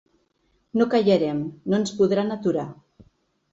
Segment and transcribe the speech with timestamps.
[0.81, 2.67] No callarem, no ens podran aturar.